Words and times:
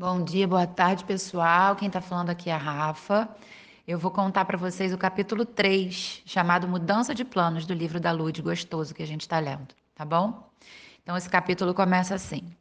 Bom 0.00 0.24
dia, 0.24 0.48
boa 0.48 0.66
tarde, 0.66 1.04
pessoal. 1.04 1.76
Quem 1.76 1.88
está 1.88 2.00
falando 2.00 2.30
aqui 2.30 2.48
é 2.48 2.54
a 2.54 2.56
Rafa. 2.56 3.28
Eu 3.86 3.98
vou 3.98 4.10
contar 4.10 4.46
para 4.46 4.56
vocês 4.56 4.94
o 4.94 4.96
capítulo 4.96 5.44
3, 5.44 6.22
chamado 6.24 6.66
Mudança 6.66 7.14
de 7.14 7.22
Planos, 7.22 7.66
do 7.66 7.74
livro 7.74 8.00
da 8.00 8.10
Lud 8.10 8.40
Gostoso 8.40 8.94
que 8.94 9.02
a 9.02 9.06
gente 9.06 9.20
está 9.20 9.38
lendo, 9.38 9.74
tá 9.94 10.02
bom? 10.02 10.50
Então, 11.02 11.18
esse 11.18 11.28
capítulo 11.28 11.74
começa 11.74 12.14
assim. 12.14 12.56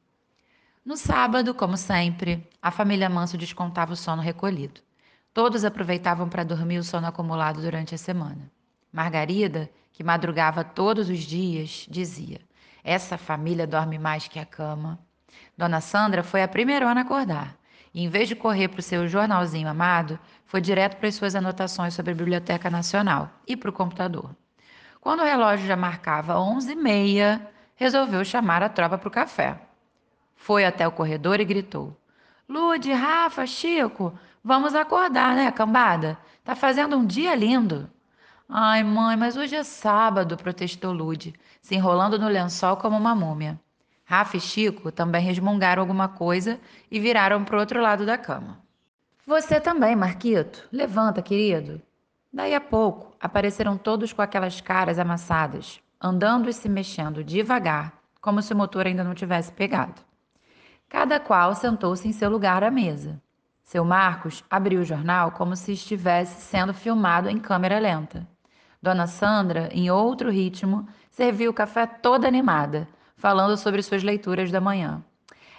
No 0.84 0.98
sábado, 0.98 1.56
como 1.56 1.78
sempre, 1.78 2.46
a 2.62 2.72
família 2.72 3.10
Manso 3.10 3.38
descontava 3.38 3.94
o 3.94 3.96
sono 3.96 4.22
recolhido. 4.22 4.82
Todos 5.34 5.64
aproveitavam 5.64 6.28
para 6.28 6.44
dormir 6.44 6.80
o 6.80 6.84
sono 6.84 7.08
acumulado 7.08 7.62
durante 7.62 7.96
a 7.96 7.98
semana. 7.98 8.52
Margarida, 8.92 9.70
que 9.94 10.04
madrugava 10.04 10.62
todos 10.66 11.10
os 11.10 11.20
dias, 11.20 11.88
dizia: 11.90 12.42
Essa 12.84 13.18
família 13.18 13.66
dorme 13.66 13.98
mais 13.98 14.28
que 14.28 14.40
a 14.40 14.46
cama. 14.46 15.00
Dona 15.60 15.82
Sandra 15.82 16.24
foi 16.24 16.42
a 16.42 16.48
primeira 16.48 16.88
a 16.88 17.02
acordar 17.02 17.54
e, 17.94 18.02
em 18.02 18.08
vez 18.08 18.30
de 18.30 18.36
correr 18.36 18.70
para 18.70 18.80
o 18.80 18.82
seu 18.82 19.06
jornalzinho 19.10 19.68
amado, 19.68 20.18
foi 20.46 20.62
direto 20.62 20.96
para 20.96 21.10
as 21.10 21.16
suas 21.16 21.36
anotações 21.36 21.94
sobre 21.94 22.14
a 22.14 22.16
Biblioteca 22.16 22.70
Nacional 22.70 23.30
e 23.46 23.58
para 23.58 23.70
o 23.70 23.74
computador. 23.74 24.34
Quando 25.02 25.20
o 25.20 25.26
relógio 25.26 25.68
já 25.68 25.76
marcava 25.76 26.40
onze 26.40 26.72
e 26.72 26.76
meia, 26.78 27.46
resolveu 27.76 28.24
chamar 28.24 28.64
a 28.64 28.70
tropa 28.70 28.98
para 28.98 29.10
o 29.10 29.12
café. 29.12 29.60
Foi 30.34 30.64
até 30.64 30.88
o 30.88 30.94
corredor 30.94 31.42
e 31.42 31.46
gritou: 31.46 31.94
Lude, 32.48 32.94
Rafa, 32.94 33.46
Chico, 33.46 34.18
vamos 34.42 34.74
acordar, 34.74 35.36
né, 35.36 35.52
cambada? 35.52 36.18
Tá 36.42 36.56
fazendo 36.56 36.96
um 36.96 37.06
dia 37.06 37.36
lindo. 37.36 37.92
Ai, 38.48 38.82
mãe, 38.82 39.18
mas 39.18 39.36
hoje 39.36 39.58
é 39.58 39.64
sábado, 39.66 40.38
protestou 40.38 40.94
Lude, 40.94 41.34
se 41.62 41.76
enrolando 41.76 42.18
no 42.18 42.30
lençol 42.30 42.78
como 42.78 42.96
uma 42.96 43.14
múmia. 43.14 43.60
Rafa 44.10 44.38
e 44.38 44.42
Chico 44.42 44.92
também 44.92 45.22
resmungaram 45.22 45.84
alguma 45.84 46.08
coisa 46.08 46.60
e 46.90 47.00
viraram 47.00 47.44
para 47.44 47.56
o 47.56 47.60
outro 47.60 47.80
lado 47.80 48.08
da 48.08 48.18
cama. 48.18 48.58
Você 49.24 49.62
também, 49.62 49.96
Marquito. 49.96 50.68
Levanta, 50.72 51.22
querido. 51.22 51.80
Daí 52.34 52.56
a 52.56 52.60
pouco, 52.60 53.16
apareceram 53.22 53.78
todos 53.78 54.12
com 54.12 54.24
aquelas 54.24 54.62
caras 54.62 54.98
amassadas, 54.98 55.80
andando 56.02 56.50
e 56.50 56.54
se 56.54 56.68
mexendo 56.68 57.24
devagar, 57.24 57.94
como 58.20 58.42
se 58.42 58.52
o 58.52 58.58
motor 58.58 58.88
ainda 58.88 59.04
não 59.04 59.14
tivesse 59.14 59.52
pegado. 59.52 60.02
Cada 60.90 61.20
qual 61.20 61.54
sentou-se 61.54 62.08
em 62.08 62.12
seu 62.12 62.32
lugar 62.32 62.64
à 62.64 62.72
mesa. 62.72 63.22
Seu 63.62 63.86
Marcos 63.86 64.44
abriu 64.50 64.82
o 64.82 64.86
jornal 64.86 65.34
como 65.34 65.56
se 65.56 65.74
estivesse 65.74 66.42
sendo 66.42 66.74
filmado 66.74 67.30
em 67.30 67.38
câmera 67.38 67.78
lenta. 67.78 68.28
Dona 68.82 69.06
Sandra, 69.06 69.70
em 69.72 69.92
outro 69.92 70.32
ritmo, 70.32 70.88
serviu 71.12 71.52
o 71.52 71.54
café 71.54 71.86
toda 71.86 72.28
animada, 72.28 72.88
falando 73.20 73.56
sobre 73.58 73.84
suas 73.84 74.02
leituras 74.02 74.50
da 74.50 74.60
manhã. 74.60 75.06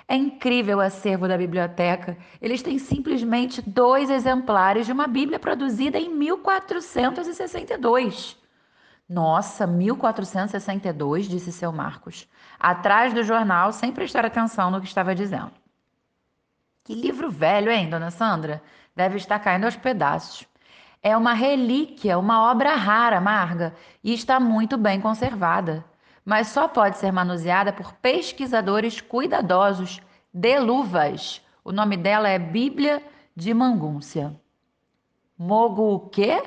É 0.08 0.16
incrível 0.16 0.78
o 0.78 0.80
acervo 0.80 1.28
da 1.28 1.38
biblioteca. 1.38 2.18
Eles 2.42 2.62
têm 2.62 2.80
simplesmente 2.80 3.62
dois 3.62 4.10
exemplares 4.10 4.86
de 4.86 4.92
uma 4.92 5.06
Bíblia 5.06 5.38
produzida 5.38 5.96
em 5.98 6.12
1462. 6.12 8.36
Nossa, 9.08 9.68
1462, 9.68 11.28
disse 11.28 11.52
seu 11.52 11.70
Marcos, 11.70 12.28
atrás 12.58 13.14
do 13.14 13.22
jornal, 13.22 13.72
sem 13.72 13.92
prestar 13.92 14.24
atenção 14.24 14.68
no 14.70 14.80
que 14.80 14.86
estava 14.86 15.14
dizendo. 15.14 15.52
Que 16.84 16.94
livro 16.94 17.30
velho, 17.30 17.70
hein, 17.70 17.88
dona 17.88 18.10
Sandra? 18.10 18.60
Deve 18.96 19.16
estar 19.16 19.38
caindo 19.38 19.64
aos 19.64 19.76
pedaços. 19.76 20.44
É 21.02 21.16
uma 21.16 21.32
relíquia, 21.34 22.18
uma 22.18 22.50
obra 22.50 22.74
rara, 22.74 23.20
Marga, 23.20 23.74
e 24.02 24.12
está 24.12 24.40
muito 24.40 24.76
bem 24.76 25.00
conservada 25.00 25.84
mas 26.30 26.46
só 26.46 26.68
pode 26.68 26.96
ser 26.98 27.10
manuseada 27.10 27.72
por 27.72 27.92
pesquisadores 27.94 29.00
cuidadosos 29.00 30.00
de 30.32 30.60
luvas. 30.60 31.44
O 31.64 31.72
nome 31.72 31.96
dela 31.96 32.28
é 32.28 32.38
Bíblia 32.38 33.02
de 33.34 33.52
Mangúncia. 33.52 34.40
Mogu 35.36 35.92
o 35.92 35.98
quê? 36.08 36.40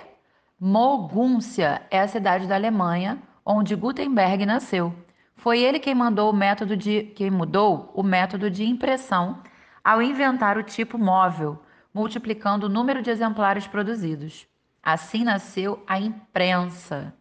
Mogúncia 0.57 1.81
é 1.91 1.99
a 1.99 2.07
cidade 2.07 2.47
da 2.47 2.55
Alemanha 2.55 3.21
onde 3.45 3.75
Gutenberg 3.75 4.45
nasceu. 4.45 4.95
Foi 5.35 5.59
ele 5.59 5.81
quem 5.81 5.93
mandou 5.93 6.29
o 6.29 6.33
método 6.33 6.77
de 6.77 7.03
quem 7.13 7.29
mudou 7.29 7.91
o 7.93 8.01
método 8.01 8.49
de 8.49 8.63
impressão 8.63 9.43
ao 9.83 10.01
inventar 10.01 10.57
o 10.57 10.63
tipo 10.63 10.97
móvel, 10.97 11.61
multiplicando 11.93 12.67
o 12.67 12.69
número 12.69 13.01
de 13.01 13.09
exemplares 13.09 13.67
produzidos. 13.67 14.47
Assim 14.81 15.25
nasceu 15.25 15.83
a 15.85 15.99
imprensa. 15.99 17.13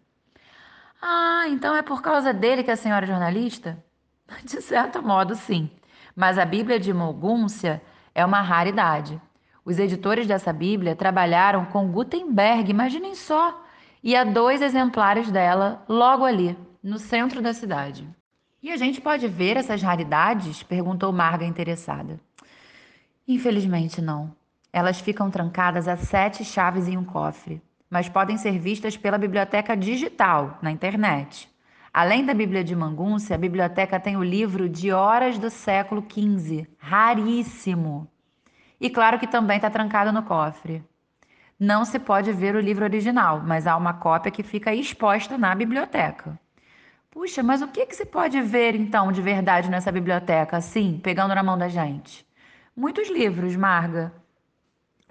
Ah, 1.04 1.48
então 1.48 1.74
é 1.74 1.82
por 1.82 2.00
causa 2.00 2.32
dele 2.32 2.62
que 2.62 2.70
a 2.70 2.76
senhora 2.76 3.04
é 3.04 3.08
jornalista? 3.08 3.82
De 4.44 4.62
certo 4.62 5.02
modo, 5.02 5.34
sim. 5.34 5.68
Mas 6.14 6.38
a 6.38 6.44
Bíblia 6.44 6.78
de 6.78 6.92
Mogúncia 6.92 7.82
é 8.14 8.24
uma 8.24 8.40
raridade. 8.40 9.20
Os 9.64 9.80
editores 9.80 10.28
dessa 10.28 10.52
Bíblia 10.52 10.94
trabalharam 10.94 11.64
com 11.64 11.90
Gutenberg, 11.90 12.70
imaginem 12.70 13.16
só, 13.16 13.64
e 14.02 14.14
há 14.14 14.22
dois 14.22 14.62
exemplares 14.62 15.30
dela 15.30 15.84
logo 15.88 16.24
ali, 16.24 16.56
no 16.82 16.98
centro 16.98 17.42
da 17.42 17.52
cidade. 17.52 18.08
E 18.62 18.70
a 18.70 18.76
gente 18.76 19.00
pode 19.00 19.26
ver 19.26 19.56
essas 19.56 19.82
raridades? 19.82 20.62
perguntou 20.62 21.12
Marga 21.12 21.44
interessada. 21.44 22.20
Infelizmente 23.26 24.00
não. 24.00 24.34
Elas 24.72 25.00
ficam 25.00 25.30
trancadas 25.30 25.88
a 25.88 25.96
sete 25.96 26.44
chaves 26.44 26.86
em 26.86 26.96
um 26.96 27.04
cofre 27.04 27.60
mas 27.92 28.08
podem 28.08 28.38
ser 28.38 28.58
vistas 28.58 28.97
pela 28.97 29.19
biblioteca 29.19 29.76
digital, 29.76 30.58
na 30.62 30.70
internet. 30.70 31.47
Além 31.92 32.25
da 32.25 32.32
Bíblia 32.32 32.64
de 32.64 32.75
Mangúncia, 32.75 33.36
a 33.36 33.38
biblioteca 33.38 34.00
tem 34.00 34.16
o 34.16 34.25
livro 34.25 34.66
de 34.66 34.91
Horas 34.91 35.36
do 35.36 35.50
século 35.50 36.02
XV, 36.10 36.66
raríssimo. 36.78 38.08
E 38.81 38.88
claro 38.88 39.19
que 39.19 39.26
também 39.26 39.56
está 39.56 39.69
trancado 39.69 40.10
no 40.10 40.22
cofre. 40.22 40.82
Não 41.60 41.84
se 41.84 41.98
pode 41.98 42.32
ver 42.32 42.56
o 42.56 42.60
livro 42.60 42.82
original, 42.82 43.42
mas 43.44 43.66
há 43.66 43.76
uma 43.76 43.92
cópia 43.92 44.32
que 44.32 44.42
fica 44.42 44.75
exposta 44.75 45.36
na 45.36 45.54
biblioteca. 45.54 46.41
Puxa, 47.10 47.42
mas 47.42 47.60
o 47.60 47.69
que, 47.69 47.84
que 47.84 47.94
se 47.94 48.06
pode 48.06 48.41
ver 48.41 48.75
então 48.75 49.12
de 49.12 49.20
verdade 49.20 49.69
nessa 49.69 49.92
biblioteca, 49.92 50.56
assim, 50.56 50.98
pegando 51.02 51.34
na 51.34 51.42
mão 51.42 51.58
da 51.58 51.69
gente? 51.69 52.26
Muitos 52.75 53.10
livros, 53.10 53.54
Marga. 53.54 54.10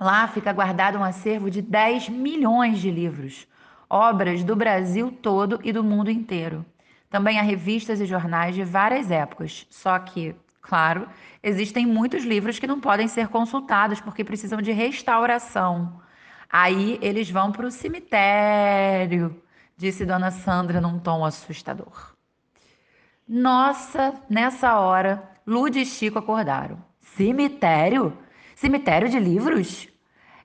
Lá 0.01 0.27
fica 0.27 0.51
guardado 0.51 0.97
um 0.97 1.03
acervo 1.03 1.51
de 1.51 1.61
10 1.61 2.09
milhões 2.09 2.79
de 2.79 2.89
livros, 2.89 3.47
obras 3.87 4.43
do 4.43 4.55
Brasil 4.55 5.11
todo 5.21 5.59
e 5.63 5.71
do 5.71 5.83
mundo 5.83 6.09
inteiro. 6.09 6.65
Também 7.07 7.37
há 7.37 7.43
revistas 7.43 8.01
e 8.01 8.07
jornais 8.07 8.55
de 8.55 8.63
várias 8.63 9.11
épocas, 9.11 9.67
só 9.69 9.99
que, 9.99 10.35
claro, 10.59 11.07
existem 11.43 11.85
muitos 11.85 12.23
livros 12.23 12.57
que 12.57 12.65
não 12.65 12.79
podem 12.79 13.07
ser 13.07 13.27
consultados 13.27 14.01
porque 14.01 14.23
precisam 14.23 14.59
de 14.59 14.71
restauração. 14.71 16.01
Aí 16.49 16.97
eles 16.99 17.29
vão 17.29 17.51
para 17.51 17.67
o 17.67 17.71
cemitério, 17.71 19.39
disse 19.77 20.03
Dona 20.03 20.31
Sandra 20.31 20.81
num 20.81 20.97
tom 20.97 21.23
assustador. 21.23 22.15
Nossa, 23.27 24.15
nessa 24.27 24.79
hora, 24.79 25.21
Lud 25.45 25.79
e 25.79 25.85
Chico 25.85 26.17
acordaram. 26.17 26.83
Cemitério? 27.01 28.17
Cemitério 28.55 29.07
de 29.07 29.19
livros? 29.19 29.90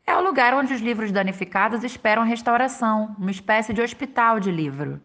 É 0.07 0.17
o 0.17 0.23
lugar 0.23 0.55
onde 0.55 0.73
os 0.73 0.81
livros 0.81 1.11
danificados 1.11 1.83
esperam 1.83 2.23
restauração, 2.23 3.17
uma 3.19 3.31
espécie 3.31 3.73
de 3.75 3.83
hospital 3.83 4.39
de 4.39 4.53
livro. 4.53 5.01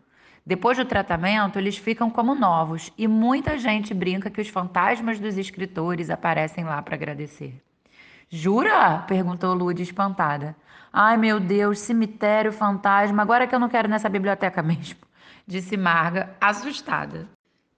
Depois 0.45 0.77
do 0.77 0.85
tratamento, 0.85 1.57
eles 1.57 1.75
ficam 1.75 2.07
como 2.09 2.35
novos 2.35 2.93
e 2.95 3.07
muita 3.07 3.57
gente 3.57 3.95
brinca 3.95 4.29
que 4.29 4.39
os 4.39 4.47
fantasmas 4.47 5.19
dos 5.19 5.39
escritores 5.39 6.11
aparecem 6.11 6.63
lá 6.63 6.79
para 6.83 6.95
agradecer. 6.95 7.59
Jura? 8.29 8.99
perguntou 9.07 9.55
Lud 9.55 9.81
espantada. 9.81 10.55
Ai 10.93 11.17
meu 11.17 11.39
Deus, 11.39 11.79
cemitério, 11.79 12.51
fantasma, 12.51 13.23
agora 13.23 13.47
que 13.47 13.55
eu 13.55 13.59
não 13.59 13.69
quero 13.69 13.87
nessa 13.87 14.07
biblioteca 14.07 14.61
mesmo, 14.61 14.99
disse 15.47 15.75
Marga, 15.77 16.35
assustada. 16.39 17.27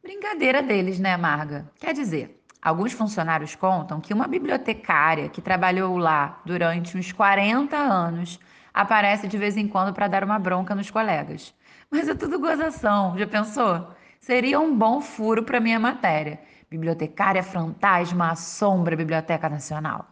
Brincadeira 0.02 0.62
deles, 0.62 1.00
né, 1.00 1.16
Marga? 1.16 1.72
Quer 1.80 1.94
dizer, 1.94 2.43
Alguns 2.64 2.94
funcionários 2.94 3.56
contam 3.56 4.00
que 4.00 4.14
uma 4.14 4.26
bibliotecária 4.26 5.28
que 5.28 5.42
trabalhou 5.42 5.98
lá 5.98 6.40
durante 6.46 6.98
uns 6.98 7.12
40 7.12 7.76
anos 7.76 8.40
aparece 8.74 9.28
de 9.28 9.38
vez 9.38 9.58
em 9.58 9.68
quando 9.68 9.94
para 9.94 10.08
dar 10.08 10.24
uma 10.24 10.40
bronca 10.40 10.74
nos 10.74 10.90
colegas. 10.90 11.54
Mas 11.92 12.08
é 12.08 12.16
tudo 12.16 12.40
gozação, 12.40 13.18
já 13.18 13.28
pensou? 13.28 13.90
Seria 14.22 14.62
um 14.62 14.74
bom 14.74 15.02
furo 15.02 15.44
para 15.44 15.60
minha 15.60 15.78
matéria. 15.78 16.40
Bibliotecária 16.72 17.44
fantasma 17.44 18.32
assombra 18.32 18.94
a 18.94 18.98
Biblioteca 18.98 19.50
Nacional. 19.50 20.08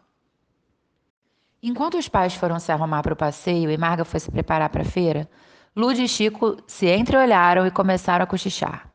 Enquanto 1.62 1.96
os 1.96 2.06
pais 2.06 2.34
foram 2.34 2.58
se 2.58 2.70
arrumar 2.70 3.02
para 3.02 3.14
o 3.14 3.16
passeio 3.16 3.70
e 3.70 3.78
Marga 3.78 4.04
foi 4.04 4.20
se 4.20 4.30
preparar 4.30 4.68
para 4.68 4.82
a 4.82 4.84
feira, 4.84 5.26
Lud 5.74 6.00
e 6.02 6.06
Chico 6.06 6.58
se 6.66 6.86
entreolharam 6.86 7.66
e 7.66 7.70
começaram 7.70 8.24
a 8.24 8.26
cochichar. 8.26 8.90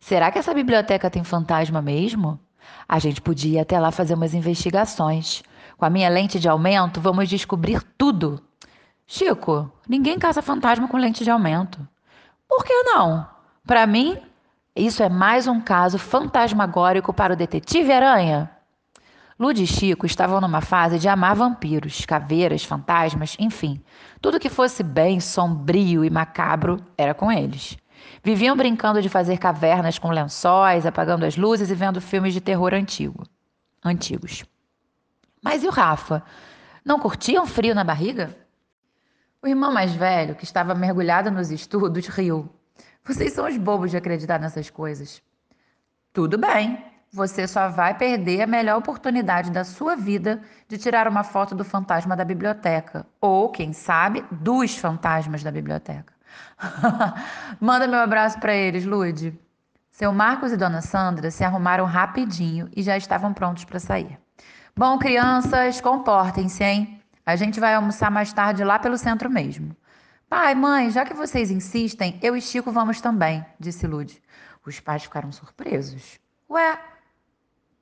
Será 0.00 0.30
que 0.30 0.38
essa 0.38 0.54
biblioteca 0.54 1.10
tem 1.10 1.22
fantasma 1.22 1.82
mesmo? 1.82 2.40
A 2.88 2.98
gente 2.98 3.20
podia 3.20 3.62
até 3.62 3.78
lá 3.78 3.90
fazer 3.90 4.14
umas 4.14 4.34
investigações. 4.34 5.42
Com 5.76 5.84
a 5.84 5.90
minha 5.90 6.08
lente 6.08 6.38
de 6.38 6.48
aumento, 6.48 7.00
vamos 7.00 7.28
descobrir 7.28 7.82
tudo. 7.98 8.42
Chico, 9.06 9.70
ninguém 9.88 10.18
caça 10.18 10.40
fantasma 10.40 10.88
com 10.88 10.96
lente 10.96 11.24
de 11.24 11.30
aumento. 11.30 11.86
Por 12.48 12.64
que 12.64 12.82
não? 12.84 13.26
Para 13.66 13.86
mim, 13.86 14.18
isso 14.74 15.02
é 15.02 15.08
mais 15.08 15.46
um 15.46 15.60
caso 15.60 15.98
fantasmagórico 15.98 17.12
para 17.12 17.34
o 17.34 17.36
detetive 17.36 17.92
Aranha. 17.92 18.50
Lud 19.38 19.60
e 19.60 19.66
Chico 19.66 20.06
estavam 20.06 20.40
numa 20.40 20.60
fase 20.60 20.98
de 20.98 21.08
amar 21.08 21.34
vampiros, 21.34 22.04
caveiras, 22.06 22.64
fantasmas, 22.64 23.36
enfim. 23.38 23.82
Tudo 24.20 24.38
que 24.38 24.48
fosse 24.48 24.82
bem 24.82 25.18
sombrio 25.18 26.04
e 26.04 26.10
macabro 26.10 26.80
era 26.96 27.12
com 27.12 27.30
eles. 27.32 27.76
Viviam 28.22 28.56
brincando 28.56 29.02
de 29.02 29.08
fazer 29.08 29.38
cavernas 29.38 29.98
com 29.98 30.10
lençóis, 30.10 30.86
apagando 30.86 31.24
as 31.24 31.36
luzes 31.36 31.70
e 31.70 31.74
vendo 31.74 32.00
filmes 32.00 32.32
de 32.32 32.40
terror 32.40 32.72
antigo, 32.74 33.24
antigos. 33.84 34.44
Mas 35.42 35.62
e 35.62 35.66
o 35.66 35.70
Rafa? 35.70 36.22
Não 36.84 36.98
curtiam 36.98 37.46
frio 37.46 37.74
na 37.74 37.84
barriga? 37.84 38.34
O 39.42 39.46
irmão 39.46 39.72
mais 39.72 39.92
velho, 39.92 40.34
que 40.34 40.44
estava 40.44 40.74
mergulhado 40.74 41.30
nos 41.30 41.50
estudos, 41.50 42.06
riu. 42.06 42.48
Vocês 43.04 43.34
são 43.34 43.46
os 43.46 43.58
bobos 43.58 43.90
de 43.90 43.96
acreditar 43.98 44.40
nessas 44.40 44.70
coisas. 44.70 45.22
Tudo 46.14 46.38
bem, 46.38 46.82
você 47.12 47.46
só 47.46 47.68
vai 47.68 47.92
perder 47.92 48.40
a 48.40 48.46
melhor 48.46 48.78
oportunidade 48.78 49.50
da 49.50 49.62
sua 49.62 49.94
vida 49.94 50.40
de 50.66 50.78
tirar 50.78 51.06
uma 51.06 51.22
foto 51.22 51.54
do 51.54 51.62
fantasma 51.62 52.16
da 52.16 52.24
biblioteca. 52.24 53.06
Ou, 53.20 53.50
quem 53.50 53.74
sabe, 53.74 54.24
dos 54.30 54.76
fantasmas 54.76 55.42
da 55.42 55.50
biblioteca. 55.50 56.13
Manda 57.60 57.86
meu 57.86 58.00
abraço 58.00 58.38
para 58.38 58.54
eles, 58.54 58.84
Lude. 58.84 59.38
Seu 59.90 60.12
Marcos 60.12 60.52
e 60.52 60.56
Dona 60.56 60.80
Sandra 60.80 61.30
se 61.30 61.44
arrumaram 61.44 61.84
rapidinho 61.84 62.68
e 62.74 62.82
já 62.82 62.96
estavam 62.96 63.32
prontos 63.32 63.64
para 63.64 63.78
sair. 63.78 64.18
Bom, 64.76 64.98
crianças, 64.98 65.80
comportem-se, 65.80 66.64
hein? 66.64 67.00
A 67.24 67.36
gente 67.36 67.60
vai 67.60 67.74
almoçar 67.74 68.10
mais 68.10 68.32
tarde 68.32 68.64
lá 68.64 68.78
pelo 68.78 68.98
centro 68.98 69.30
mesmo. 69.30 69.76
Pai, 70.28 70.54
mãe, 70.54 70.90
já 70.90 71.04
que 71.04 71.14
vocês 71.14 71.50
insistem, 71.50 72.18
eu 72.20 72.36
e 72.36 72.40
Chico 72.40 72.72
vamos 72.72 73.00
também, 73.00 73.46
disse 73.58 73.86
Lude. 73.86 74.20
Os 74.66 74.80
pais 74.80 75.04
ficaram 75.04 75.30
surpresos. 75.30 76.18
Ué, 76.50 76.78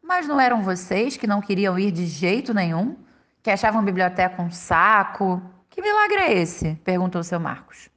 mas 0.02 0.28
não 0.28 0.38
eram 0.38 0.62
vocês 0.62 1.16
que 1.16 1.26
não 1.26 1.40
queriam 1.40 1.78
ir 1.78 1.90
de 1.90 2.06
jeito 2.06 2.52
nenhum? 2.52 2.96
Que 3.42 3.50
achavam 3.50 3.82
biblioteca 3.82 4.42
um 4.42 4.50
saco? 4.50 5.40
Que 5.70 5.80
milagre 5.80 6.18
é 6.18 6.32
esse? 6.34 6.74
perguntou 6.84 7.22
seu 7.22 7.40
Marcos. 7.40 7.88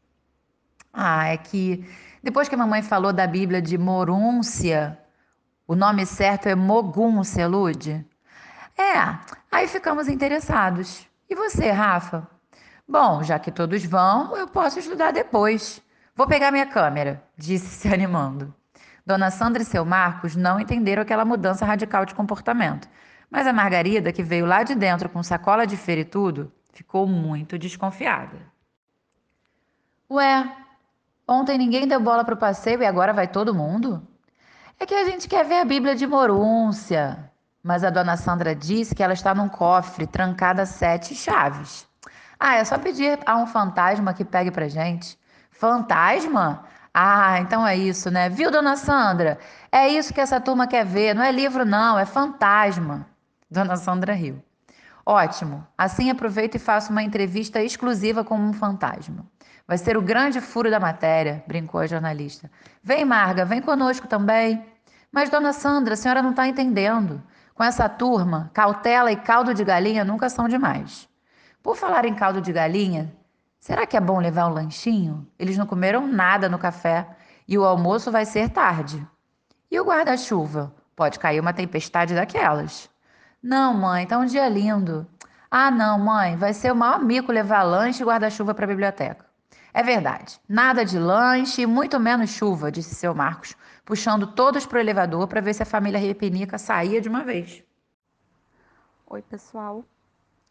Ah, 0.95 1.27
é 1.27 1.37
que 1.37 1.85
depois 2.23 2.47
que 2.47 2.55
a 2.55 2.57
mamãe 2.57 2.81
falou 2.81 3.11
da 3.11 3.27
Bíblia 3.27 3.61
de 3.61 3.77
Morúncia, 3.77 4.97
o 5.67 5.75
nome 5.75 6.05
certo 6.05 6.47
é 6.47 6.55
Mogúncia, 6.55 7.45
Lude. 7.47 8.05
É, 8.77 9.17
aí 9.51 9.67
ficamos 9.67 10.07
interessados. 10.07 11.05
E 11.29 11.35
você, 11.35 11.69
Rafa? 11.69 12.25
Bom, 12.87 13.21
já 13.23 13.37
que 13.37 13.51
todos 13.51 13.83
vão, 13.83 14.37
eu 14.37 14.47
posso 14.47 14.79
estudar 14.79 15.11
depois. 15.11 15.81
Vou 16.15 16.27
pegar 16.27 16.51
minha 16.51 16.65
câmera, 16.65 17.21
disse 17.37 17.67
se 17.67 17.93
animando. 17.93 18.53
Dona 19.05 19.29
Sandra 19.31 19.63
e 19.63 19.65
seu 19.65 19.83
Marcos 19.83 20.35
não 20.35 20.59
entenderam 20.59 21.01
aquela 21.01 21.25
mudança 21.25 21.65
radical 21.65 22.05
de 22.05 22.15
comportamento. 22.15 22.87
Mas 23.29 23.45
a 23.45 23.53
Margarida, 23.53 24.13
que 24.13 24.23
veio 24.23 24.45
lá 24.45 24.63
de 24.63 24.75
dentro 24.75 25.09
com 25.09 25.21
sacola 25.21 25.67
de 25.67 25.75
feira 25.75 26.01
e 26.01 26.05
tudo, 26.05 26.51
ficou 26.71 27.05
muito 27.05 27.59
desconfiada. 27.59 28.37
Ué, 30.09 30.64
ontem 31.27 31.57
ninguém 31.57 31.87
deu 31.87 31.99
bola 31.99 32.23
para 32.23 32.33
o 32.33 32.37
passeio 32.37 32.81
e 32.81 32.85
agora 32.85 33.13
vai 33.13 33.27
todo 33.27 33.55
mundo? 33.55 34.05
É 34.79 34.85
que 34.85 34.93
a 34.93 35.05
gente 35.05 35.27
quer 35.27 35.45
ver 35.45 35.59
a 35.59 35.65
Bíblia 35.65 35.95
de 35.95 36.05
Morúncia. 36.05 37.31
Mas 37.63 37.83
a 37.83 37.89
dona 37.89 38.15
Sandra 38.15 38.53
disse 38.53 38.93
que 38.93 39.01
ela 39.01 39.13
está 39.13 39.33
num 39.33 39.49
cofre 39.49 40.05
trancada 40.05 40.65
sete 40.65 41.15
chaves. 41.15 41.87
Ah, 42.39 42.55
é 42.55 42.63
só 42.63 42.77
pedir 42.77 43.17
a 43.25 43.37
um 43.37 43.47
fantasma 43.47 44.13
que 44.13 44.23
pegue 44.23 44.51
pra 44.51 44.67
gente. 44.67 45.17
Fantasma? 45.51 46.65
Ah, 46.93 47.39
então 47.39 47.65
é 47.65 47.75
isso, 47.75 48.11
né? 48.11 48.29
Viu, 48.29 48.51
dona 48.51 48.75
Sandra? 48.75 49.39
É 49.71 49.87
isso 49.87 50.13
que 50.13 50.21
essa 50.21 50.39
turma 50.39 50.67
quer 50.67 50.85
ver. 50.85 51.15
Não 51.15 51.23
é 51.23 51.31
livro, 51.31 51.65
não, 51.65 51.97
é 51.97 52.05
fantasma. 52.05 53.07
Dona 53.49 53.77
Sandra 53.77 54.13
riu. 54.13 54.43
Ótimo. 55.05 55.65
Assim 55.77 56.09
aproveito 56.09 56.55
e 56.55 56.59
faço 56.59 56.91
uma 56.91 57.03
entrevista 57.03 57.61
exclusiva 57.61 58.23
com 58.23 58.35
um 58.35 58.53
fantasma. 58.53 59.25
Vai 59.67 59.77
ser 59.77 59.97
o 59.97 60.01
grande 60.01 60.39
furo 60.41 60.69
da 60.69 60.79
matéria, 60.79 61.43
brincou 61.47 61.81
a 61.81 61.87
jornalista. 61.87 62.49
Vem, 62.83 63.03
Marga, 63.03 63.45
vem 63.45 63.61
conosco 63.61 64.07
também. 64.07 64.63
Mas, 65.11 65.29
dona 65.29 65.53
Sandra, 65.53 65.93
a 65.93 65.97
senhora 65.97 66.21
não 66.21 66.31
está 66.31 66.47
entendendo. 66.47 67.21
Com 67.53 67.63
essa 67.63 67.89
turma, 67.89 68.51
cautela 68.53 69.11
e 69.11 69.15
caldo 69.15 69.53
de 69.53 69.63
galinha 69.63 70.03
nunca 70.03 70.29
são 70.29 70.47
demais. 70.47 71.09
Por 71.63 71.75
falar 71.75 72.05
em 72.05 72.13
caldo 72.13 72.41
de 72.41 72.51
galinha, 72.51 73.11
Será 73.65 73.87
que 73.87 73.97
é 73.97 73.99
bom 73.99 74.19
levar 74.19 74.45
um 74.45 74.53
lanchinho? 74.53 75.27
Eles 75.39 75.57
não 75.57 75.65
comeram 75.65 76.05
nada 76.05 76.47
no 76.47 76.59
café 76.59 77.07
e 77.47 77.57
o 77.57 77.65
almoço 77.65 78.11
vai 78.11 78.23
ser 78.23 78.49
tarde. 78.49 79.03
E 79.71 79.79
o 79.79 79.83
guarda-chuva? 79.83 80.71
Pode 80.95 81.17
cair 81.17 81.39
uma 81.39 81.51
tempestade 81.51 82.13
daquelas. 82.13 82.87
Não, 83.41 83.73
mãe, 83.73 84.05
tá 84.05 84.19
um 84.19 84.25
dia 84.27 84.47
lindo. 84.47 85.07
Ah, 85.49 85.71
não, 85.71 85.97
mãe, 85.97 86.35
vai 86.37 86.53
ser 86.53 86.71
o 86.71 86.75
maior 86.75 86.99
mico 86.99 87.31
levar 87.31 87.63
lanche 87.63 88.03
e 88.03 88.05
guarda-chuva 88.05 88.53
para 88.53 88.65
a 88.65 88.67
biblioteca. 88.67 89.24
É 89.77 89.83
verdade. 89.83 90.39
Nada 90.47 90.85
de 90.85 90.97
lanche 90.97 91.63
e 91.63 91.65
muito 91.65 91.99
menos 91.99 92.29
chuva, 92.29 92.71
disse 92.71 92.95
seu 92.95 93.13
Marcos, 93.13 93.57
puxando 93.83 94.33
todos 94.33 94.65
para 94.65 94.77
o 94.77 94.79
elevador 94.79 95.27
para 95.27 95.41
ver 95.41 95.53
se 95.53 95.63
a 95.63 95.65
família 95.65 95.99
Repinica 95.99 96.57
saía 96.57 97.01
de 97.01 97.09
uma 97.09 97.25
vez. 97.25 97.61
Oi, 99.05 99.21
pessoal. 99.21 99.83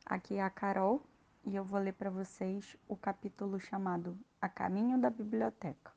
Aqui 0.05 0.35
é 0.35 0.43
a 0.43 0.50
Carol 0.50 1.03
e 1.43 1.56
eu 1.56 1.65
vou 1.65 1.81
ler 1.81 1.94
para 1.94 2.11
vocês 2.11 2.76
o 2.87 2.94
capítulo 2.99 3.59
chamado 3.59 4.15
A 4.43 4.47
Caminho 4.47 4.99
da 4.99 5.09
Biblioteca. 5.09 5.91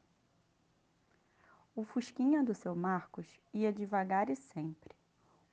O 1.75 1.83
Fusquinha 1.83 2.41
do 2.41 2.53
seu 2.53 2.73
Marcos 2.77 3.27
ia 3.53 3.73
devagar 3.73 4.29
e 4.29 4.37
sempre. 4.37 4.95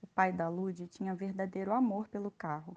O 0.01 0.07
pai 0.07 0.33
da 0.33 0.49
Lude 0.49 0.87
tinha 0.87 1.13
verdadeiro 1.13 1.73
amor 1.73 2.07
pelo 2.07 2.31
carro. 2.31 2.77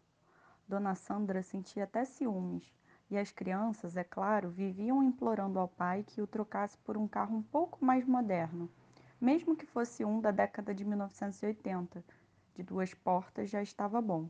Dona 0.68 0.96
Sandra 0.96 1.44
sentia 1.44 1.84
até 1.84 2.04
ciúmes, 2.04 2.74
e 3.10 3.18
as 3.18 3.32
crianças, 3.32 3.96
é 3.96 4.04
claro, 4.04 4.50
viviam 4.50 5.02
implorando 5.02 5.60
ao 5.60 5.68
pai 5.68 6.04
que 6.04 6.22
o 6.22 6.28
trocasse 6.28 6.78
por 6.80 6.98
um 6.98 7.08
carro 7.08 7.38
um 7.38 7.42
pouco 7.42 7.84
mais 7.84 8.06
moderno, 8.06 8.70
mesmo 9.20 9.56
que 9.56 9.66
fosse 9.66 10.04
um 10.04 10.20
da 10.20 10.32
década 10.32 10.74
de 10.74 10.84
1980. 10.84 12.04
De 12.56 12.64
duas 12.64 12.94
portas 12.94 13.50
já 13.50 13.62
estava 13.62 14.02
bom. 14.02 14.30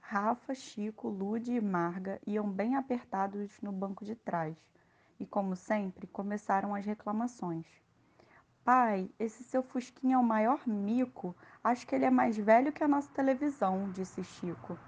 Rafa, 0.00 0.54
Chico, 0.54 1.08
Lude 1.08 1.52
e 1.52 1.60
Marga 1.60 2.20
iam 2.26 2.50
bem 2.50 2.76
apertados 2.76 3.60
no 3.60 3.72
banco 3.72 4.04
de 4.04 4.14
trás 4.14 4.56
e, 5.18 5.26
como 5.26 5.56
sempre, 5.56 6.06
começaram 6.06 6.74
as 6.74 6.84
reclamações. 6.84 7.66
Pai, 8.64 9.10
esse 9.18 9.42
seu 9.42 9.62
Fusquinha 9.62 10.14
é 10.14 10.18
o 10.18 10.22
maior 10.22 10.60
mico. 10.68 11.34
Acho 11.64 11.86
que 11.86 11.94
ele 11.94 12.04
é 12.04 12.10
mais 12.10 12.36
velho 12.36 12.72
que 12.72 12.84
a 12.84 12.88
nossa 12.88 13.10
televisão, 13.12 13.90
disse 13.90 14.22
Chico. 14.22 14.78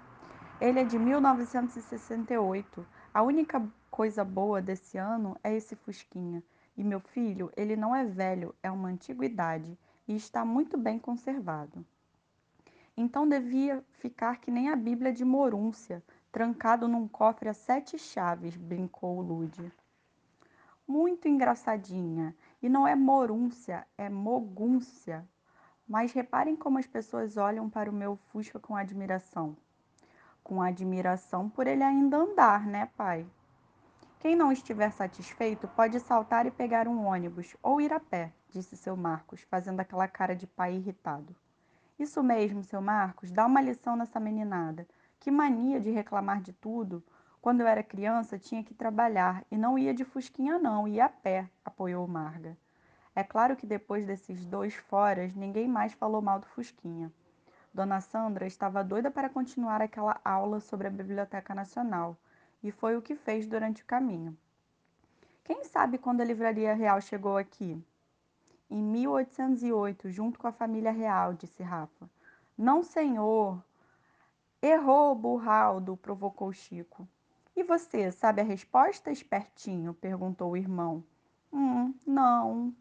Ele 0.61 0.79
é 0.79 0.83
de 0.85 0.97
1968. 0.97 2.87
A 3.15 3.21
única 3.21 3.65
coisa 3.89 4.25
boa 4.25 4.61
desse 4.61 4.97
ano 4.97 5.37
é 5.41 5.55
esse 5.55 5.73
Fusquinha. 5.73 6.43
E 6.75 6.83
meu 6.83 6.99
filho, 6.99 7.49
ele 7.55 7.77
não 7.77 7.95
é 7.95 8.03
velho, 8.03 8.53
é 8.61 8.69
uma 8.69 8.89
antiguidade 8.89 9.79
e 10.05 10.17
está 10.17 10.43
muito 10.43 10.77
bem 10.77 10.99
conservado. 10.99 11.85
Então 12.97 13.25
devia 13.25 13.81
ficar 13.99 14.41
que 14.41 14.51
nem 14.51 14.67
a 14.67 14.75
Bíblia 14.75 15.13
de 15.13 15.23
Morúncia, 15.23 16.03
trancado 16.29 16.89
num 16.89 17.07
cofre 17.07 17.47
a 17.47 17.53
sete 17.53 17.97
chaves, 17.97 18.57
brincou 18.57 19.21
Lude. 19.21 19.71
Muito 20.85 21.29
engraçadinha. 21.29 22.35
E 22.61 22.67
não 22.67 22.85
é 22.85 22.97
morúncia, 22.97 23.87
é 23.97 24.09
mogúncia. 24.09 25.25
Mas 25.87 26.11
reparem 26.11 26.57
como 26.57 26.79
as 26.79 26.85
pessoas 26.85 27.37
olham 27.37 27.69
para 27.69 27.89
o 27.89 27.93
meu 27.93 28.17
Fusca 28.17 28.59
com 28.59 28.75
admiração. 28.75 29.55
Com 30.45 30.61
admiração 30.61 31.49
por 31.49 31.65
ele 31.65 31.81
ainda 31.81 32.17
andar, 32.17 32.67
né, 32.67 32.87
pai? 32.95 33.25
Quem 34.19 34.35
não 34.35 34.51
estiver 34.51 34.91
satisfeito 34.91 35.67
pode 35.69 35.99
saltar 35.99 36.45
e 36.45 36.51
pegar 36.51 36.87
um 36.87 37.03
ônibus 37.03 37.57
ou 37.63 37.81
ir 37.81 37.91
a 37.91 37.99
pé, 37.99 38.31
disse 38.51 38.77
seu 38.77 38.95
Marcos, 38.95 39.41
fazendo 39.49 39.79
aquela 39.79 40.07
cara 40.07 40.35
de 40.35 40.45
pai 40.45 40.75
irritado. 40.75 41.35
Isso 41.97 42.21
mesmo, 42.21 42.61
seu 42.61 42.79
Marcos, 42.79 43.31
dá 43.31 43.47
uma 43.47 43.59
lição 43.59 43.95
nessa 43.95 44.19
meninada. 44.19 44.87
Que 45.19 45.31
mania 45.31 45.81
de 45.81 45.89
reclamar 45.89 46.39
de 46.43 46.53
tudo. 46.53 47.03
Quando 47.41 47.61
eu 47.61 47.67
era 47.67 47.81
criança, 47.81 48.37
tinha 48.37 48.63
que 48.63 48.75
trabalhar 48.75 49.43
e 49.49 49.57
não 49.57 49.79
ia 49.79 49.95
de 49.95 50.05
fusquinha, 50.05 50.59
não, 50.59 50.87
ia 50.87 51.05
a 51.05 51.09
pé, 51.09 51.49
apoiou 51.65 52.07
Marga. 52.07 52.55
É 53.15 53.23
claro 53.23 53.55
que 53.55 53.65
depois 53.65 54.05
desses 54.05 54.45
dois 54.45 54.75
foras, 54.75 55.33
ninguém 55.33 55.67
mais 55.67 55.93
falou 55.93 56.21
mal 56.21 56.39
do 56.39 56.45
Fusquinha. 56.45 57.11
Dona 57.75 57.99
Sandra 57.99 58.47
estava 58.47 58.81
doida 58.85 59.11
para 59.11 59.29
continuar 59.29 59.81
aquela 59.81 60.17
aula 60.23 60.61
sobre 60.61 60.87
a 60.87 60.89
Biblioteca 60.89 61.53
Nacional, 61.53 62.17
e 62.63 62.71
foi 62.71 62.95
o 62.95 63.01
que 63.01 63.17
fez 63.17 63.45
durante 63.45 63.83
o 63.83 63.85
caminho. 63.85 64.37
Quem 65.43 65.65
sabe 65.65 65.97
quando 65.97 66.21
a 66.21 66.23
Livraria 66.23 66.73
Real 66.73 67.01
chegou 67.01 67.35
aqui? 67.35 67.77
Em 68.69 68.81
1808, 68.81 70.09
junto 70.09 70.39
com 70.39 70.47
a 70.47 70.53
família 70.53 70.89
real, 70.89 71.33
disse 71.33 71.61
Rafa. 71.61 72.09
Não, 72.57 72.81
senhor. 72.81 73.61
Errou, 74.61 75.13
Burraldo, 75.13 75.97
provocou 75.97 76.53
Chico. 76.53 77.05
E 77.53 77.61
você, 77.61 78.09
sabe 78.09 78.39
a 78.39 78.45
resposta, 78.45 79.11
espertinho? 79.11 79.93
perguntou 79.93 80.51
o 80.51 80.57
irmão. 80.57 81.03
Hum, 81.51 81.93
não. 82.07 82.73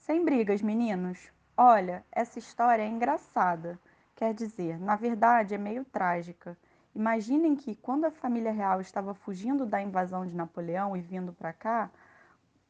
Sem 0.00 0.24
brigas, 0.24 0.60
meninos. 0.60 1.30
Olha, 1.56 2.04
essa 2.10 2.40
história 2.40 2.82
é 2.82 2.88
engraçada. 2.88 3.78
Quer 4.22 4.34
dizer, 4.34 4.78
na 4.78 4.94
verdade 4.94 5.52
é 5.52 5.58
meio 5.58 5.84
trágica. 5.84 6.56
Imaginem 6.94 7.56
que, 7.56 7.74
quando 7.74 8.04
a 8.04 8.10
família 8.12 8.52
real 8.52 8.80
estava 8.80 9.14
fugindo 9.14 9.66
da 9.66 9.82
invasão 9.82 10.24
de 10.24 10.32
Napoleão 10.32 10.96
e 10.96 11.00
vindo 11.00 11.32
para 11.32 11.52
cá, 11.52 11.90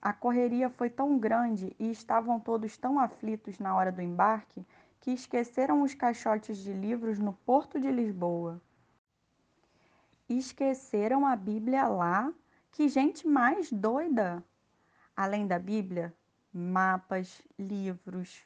a 0.01 0.15
correria 0.15 0.71
foi 0.71 0.89
tão 0.89 1.19
grande 1.19 1.77
e 1.79 1.91
estavam 1.91 2.41
todos 2.41 2.79
tão 2.79 2.99
aflitos 2.99 3.59
na 3.59 3.77
hora 3.77 3.93
do 3.93 4.01
embarque 4.01 4.65
que 4.99 5.11
esqueceram 5.11 5.83
os 5.83 5.93
caixotes 5.93 6.57
de 6.57 6.73
livros 6.73 7.19
no 7.19 7.35
porto 7.35 7.79
de 7.79 7.91
Lisboa. 7.91 8.59
Esqueceram 10.27 11.27
a 11.27 11.37
Bíblia 11.37 11.87
lá? 11.87 12.33
Que 12.71 12.89
gente 12.89 13.29
mais 13.29 13.71
doida! 13.71 14.43
Além 15.15 15.47
da 15.47 15.59
Bíblia, 15.59 16.15
mapas, 16.51 17.43
livros, 17.59 18.43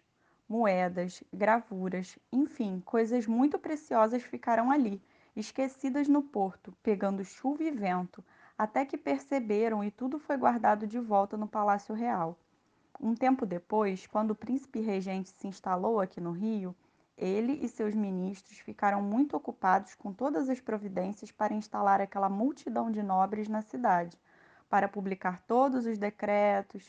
moedas, 0.49 1.23
gravuras, 1.33 2.19
enfim, 2.33 2.81
coisas 2.85 3.27
muito 3.27 3.59
preciosas 3.59 4.23
ficaram 4.23 4.71
ali, 4.71 5.03
esquecidas 5.35 6.09
no 6.09 6.23
porto, 6.23 6.73
pegando 6.83 7.25
chuva 7.25 7.65
e 7.65 7.71
vento, 7.71 8.25
até 8.57 8.85
que 8.85 8.97
perceberam 8.97 9.85
e 9.85 9.91
tudo 9.91 10.19
foi 10.19 10.37
guardado 10.37 10.87
de 10.87 10.99
volta 10.99 11.37
no 11.37 11.47
Palácio 11.47 11.95
Real. 11.95 12.39
Um 12.99 13.15
tempo 13.15 13.45
depois, 13.45 14.07
quando 14.07 14.31
o 14.31 14.35
príncipe 14.35 14.81
regente 14.81 15.31
se 15.31 15.47
instalou 15.47 16.01
aqui 16.01 16.21
no 16.21 16.31
Rio, 16.31 16.75
ele 17.17 17.53
e 17.63 17.69
seus 17.69 17.95
ministros 17.95 18.59
ficaram 18.59 19.03
muito 19.03 19.37
ocupados 19.37 19.95
com 19.95 20.13
todas 20.13 20.49
as 20.49 20.61
providências 20.61 21.31
para 21.31 21.55
instalar 21.55 22.01
aquela 22.01 22.29
multidão 22.29 22.91
de 22.91 23.03
nobres 23.03 23.49
na 23.49 23.63
cidade, 23.63 24.19
para 24.69 24.89
publicar 24.89 25.43
todos 25.47 25.87
os 25.87 25.99
decretos, 25.99 26.85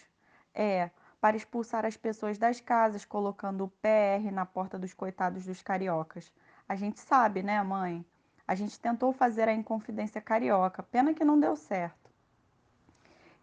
é, 0.54 0.90
para 1.20 1.38
expulsar 1.38 1.86
as 1.86 1.98
pessoas 1.98 2.38
das 2.38 2.60
casas, 2.60 3.06
colocando 3.06 3.64
o 3.64 3.70
PR 3.70 4.32
na 4.32 4.46
porta 4.46 4.78
dos 4.78 4.94
coitados 4.94 5.46
dos 5.46 5.62
cariocas. 5.62 6.32
A 6.68 6.76
gente 6.76 7.00
sabe, 7.00 7.42
né, 7.42 7.62
mãe? 7.64 8.06
A 8.48 8.56
gente 8.56 8.80
tentou 8.80 9.12
fazer 9.12 9.50
a 9.50 9.54
Inconfidência 9.54 10.22
Carioca, 10.22 10.82
pena 10.84 11.14
que 11.14 11.26
não 11.26 11.40
deu 11.40 11.56
certo. 11.56 12.08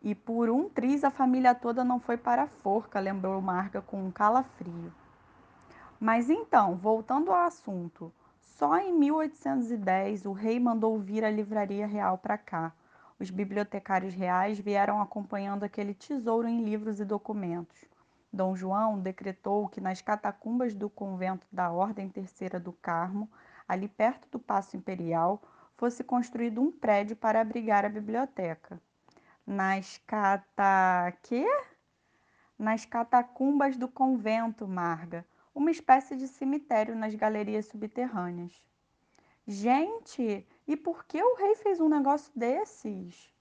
E 0.03 0.15
por 0.15 0.51
um 0.51 0.69
triz 0.69 1.03
a 1.03 1.11
família 1.11 1.55
toda 1.55 1.83
não 1.83 1.99
foi 1.99 2.17
para 2.17 2.43
a 2.43 2.47
forca, 2.47 3.01
lembrou 3.01 3.41
Marga 3.41 3.81
com 3.81 4.05
um 4.05 4.11
calafrio. 4.11 4.93
Mas 5.99 6.29
então, 6.29 6.77
voltando 6.77 7.31
ao 7.31 7.47
assunto, 7.47 8.13
só 8.39 8.79
em 8.79 8.93
1810 8.93 10.27
o 10.27 10.33
rei 10.33 10.61
mandou 10.61 10.99
vir 10.99 11.25
a 11.25 11.31
livraria 11.31 11.87
real 11.87 12.19
para 12.19 12.37
cá. 12.37 12.73
Os 13.19 13.31
bibliotecários 13.31 14.15
reais 14.15 14.59
vieram 14.59 15.01
acompanhando 15.01 15.63
aquele 15.63 15.95
tesouro 15.95 16.49
em 16.49 16.65
livros 16.65 16.99
e 16.99 17.05
documentos. 17.05 17.85
Dom 18.33 18.57
João 18.57 18.99
decretou 18.99 19.69
que 19.69 19.81
nas 19.81 20.03
catacumbas 20.03 20.75
do 20.75 20.91
convento 20.91 21.47
da 21.53 21.71
Ordem 21.71 22.09
Terceira 22.09 22.59
do 22.59 22.73
Carmo, 22.73 23.31
ali 23.69 23.87
perto 23.87 24.29
do 24.29 24.41
Paço 24.41 24.77
Imperial, 24.77 25.41
fosse 25.77 26.03
construído 26.03 26.61
um 26.61 26.73
prédio 26.73 27.15
para 27.15 27.41
abrigar 27.41 27.85
a 27.85 27.89
biblioteca. 27.89 28.81
Nas 29.47 29.99
cata... 30.07 31.13
quê? 31.23 31.47
Nas 32.59 32.85
catacumbas 32.85 33.77
do 33.77 33.87
convento, 33.87 34.67
Marga, 34.67 35.25
uma 35.55 35.71
espécie 35.71 36.17
de 36.17 36.27
cemitério 36.27 36.97
nas 36.97 37.15
galerias 37.15 37.67
subterrâneas. 37.67 38.61
Gente, 39.47 40.47
e 40.67 40.77
por 40.77 41.05
que 41.05 41.23
o 41.23 41.37
rei 41.37 41.55
fez 41.57 41.81
um 41.81 41.89
negócio 41.89 42.33
desses? 42.35 43.33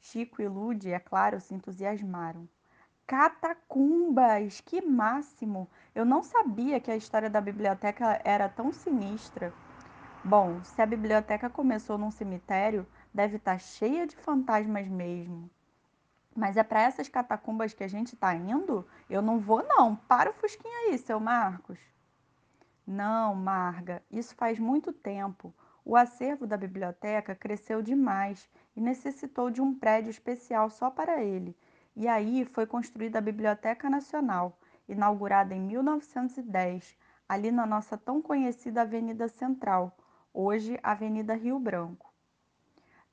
Chico 0.00 0.42
e 0.42 0.48
Lude, 0.48 0.90
é 0.90 0.98
claro, 0.98 1.40
se 1.40 1.54
entusiasmaram. 1.54 2.48
Catacumbas, 3.06 4.60
que 4.60 4.80
máximo! 4.80 5.68
Eu 5.94 6.04
não 6.04 6.22
sabia 6.22 6.80
que 6.80 6.90
a 6.90 6.96
história 6.96 7.30
da 7.30 7.40
biblioteca 7.40 8.20
era 8.24 8.48
tão 8.48 8.72
sinistra. 8.72 9.52
Bom, 10.24 10.62
se 10.64 10.80
a 10.80 10.86
biblioteca 10.86 11.50
começou 11.50 11.98
num 11.98 12.10
cemitério, 12.10 12.86
deve 13.12 13.36
estar 13.36 13.52
tá 13.52 13.58
cheia 13.58 14.06
de 14.06 14.16
fantasmas 14.16 14.88
mesmo. 14.88 15.50
Mas 16.34 16.56
é 16.56 16.64
para 16.64 16.82
essas 16.82 17.08
catacumbas 17.08 17.72
que 17.72 17.84
a 17.84 17.88
gente 17.88 18.14
está 18.14 18.34
indo? 18.34 18.86
Eu 19.08 19.22
não 19.22 19.38
vou, 19.38 19.62
não. 19.62 19.94
Para 19.94 20.30
o 20.30 20.34
Fusquinha 20.34 20.88
aí, 20.88 20.98
seu 20.98 21.20
Marcos. 21.20 21.78
Não, 22.86 23.34
Marga, 23.34 24.02
isso 24.10 24.34
faz 24.34 24.58
muito 24.58 24.92
tempo. 24.92 25.54
O 25.86 25.96
acervo 25.96 26.46
da 26.46 26.56
biblioteca 26.56 27.34
cresceu 27.34 27.82
demais 27.82 28.48
e 28.74 28.80
necessitou 28.80 29.50
de 29.50 29.60
um 29.60 29.74
prédio 29.78 30.10
especial 30.10 30.70
só 30.70 30.90
para 30.90 31.22
ele. 31.22 31.54
E 31.94 32.08
aí 32.08 32.44
foi 32.46 32.66
construída 32.66 33.18
a 33.18 33.22
Biblioteca 33.22 33.90
Nacional, 33.90 34.58
inaugurada 34.88 35.54
em 35.54 35.60
1910, 35.60 36.96
ali 37.28 37.52
na 37.52 37.66
nossa 37.66 37.98
tão 37.98 38.22
conhecida 38.22 38.80
Avenida 38.80 39.28
Central, 39.28 39.96
hoje 40.32 40.78
Avenida 40.82 41.34
Rio 41.34 41.58
Branco. 41.58 42.12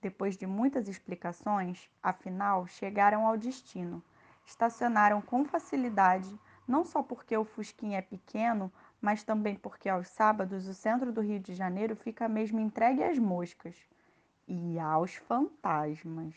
Depois 0.01 0.38
de 0.38 0.48
muitas 0.48 0.88
explicações, 0.88 1.92
afinal, 2.01 2.66
chegaram 2.66 3.28
ao 3.28 3.38
destino. 3.38 4.01
Estacionaram 4.46 5.22
com 5.22 5.46
facilidade, 5.46 6.40
não 6.68 6.84
só 6.84 7.04
porque 7.04 7.38
o 7.38 7.46
Fusquinha 7.46 8.00
é 8.00 8.01
pequeno, 8.01 8.72
mas 9.01 9.24
também 9.24 9.55
porque 9.55 9.89
aos 9.89 10.08
sábados 10.10 10.67
o 10.67 10.74
centro 10.74 11.12
do 11.12 11.22
Rio 11.22 11.39
de 11.39 11.55
Janeiro 11.55 11.96
fica 11.96 12.29
mesmo 12.29 12.60
entregue 12.60 13.03
às 13.03 13.17
moscas 13.17 13.75
e 14.48 14.79
aos 14.79 15.15
fantasmas. 15.15 16.36